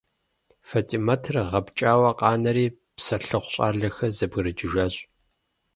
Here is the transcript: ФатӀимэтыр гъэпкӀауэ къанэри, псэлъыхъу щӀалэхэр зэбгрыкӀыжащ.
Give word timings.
ФатӀимэтыр 0.69 1.35
гъэпкӀауэ 1.49 2.11
къанэри, 2.19 2.67
псэлъыхъу 2.95 3.51
щӀалэхэр 3.53 4.11
зэбгрыкӀыжащ. 4.17 4.95